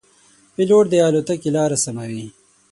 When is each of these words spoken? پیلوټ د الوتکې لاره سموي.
پیلوټ 0.53 0.83
د 0.89 0.93
الوتکې 1.07 1.49
لاره 1.55 1.77
سموي. 1.85 2.25